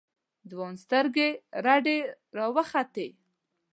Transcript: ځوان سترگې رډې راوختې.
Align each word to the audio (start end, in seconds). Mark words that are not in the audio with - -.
ځوان 0.49 0.73
سترگې 0.83 1.29
رډې 1.65 1.97
راوختې. 2.37 3.07